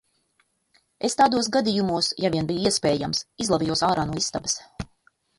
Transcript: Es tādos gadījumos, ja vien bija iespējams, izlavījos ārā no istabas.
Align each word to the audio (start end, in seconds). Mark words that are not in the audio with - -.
Es 1.09 1.15
tādos 1.17 1.49
gadījumos, 1.55 2.09
ja 2.23 2.31
vien 2.35 2.47
bija 2.51 2.69
iespējams, 2.71 3.21
izlavījos 3.45 3.83
ārā 3.89 4.07
no 4.13 4.17
istabas. 4.23 4.57